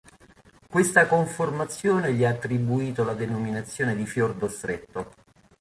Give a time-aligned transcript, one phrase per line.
[0.67, 5.13] Questa conformazione gli ha attribuito la denominazione di "fiordo stretto".